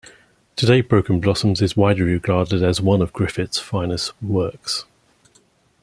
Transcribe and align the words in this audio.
Today, 0.55 0.81
"Broken 0.81 1.19
Blossoms" 1.19 1.61
is 1.61 1.77
widely 1.77 2.01
regarded 2.01 2.63
as 2.63 2.81
one 2.81 3.03
of 3.03 3.13
Griffith's 3.13 3.59
finest 3.59 4.19
works. 4.19 4.85